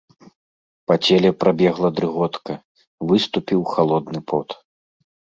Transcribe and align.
Па 0.91 0.95
целе 1.07 1.31
прабегла 1.41 1.89
дрыготка, 1.99 2.53
выступіў 3.11 3.61
халодны 3.73 4.19
пот. 4.33 4.49